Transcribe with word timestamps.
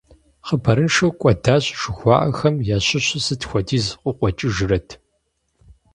«Хъыбарыншэу 0.47 1.11
кӀуэдащ», 1.19 1.65
жыхуаӀахэм 1.79 2.55
ящыщу 2.75 3.19
сыт 3.25 3.41
хуэдиз 3.49 3.85
къыкъуэкӀыжрэт? 4.01 4.89